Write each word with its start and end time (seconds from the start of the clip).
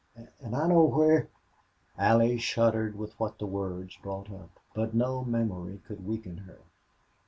And 0.41 0.55
I 0.55 0.67
know 0.67 0.85
where" 0.85 1.29
Allie 1.99 2.39
shuddered 2.39 2.95
with 2.97 3.13
what 3.19 3.37
the 3.37 3.45
words 3.45 3.97
brought 4.01 4.31
up. 4.31 4.59
But 4.73 4.95
no 4.95 5.23
memory 5.23 5.79
could 5.85 6.03
weaken 6.07 6.37
her. 6.39 6.57